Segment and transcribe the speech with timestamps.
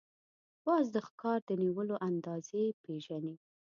[0.65, 3.35] باز د ښکار د نیولو اندازې پېژني